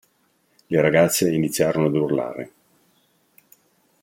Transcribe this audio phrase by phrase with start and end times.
[0.65, 2.51] Le ragazze iniziarono ad urlare.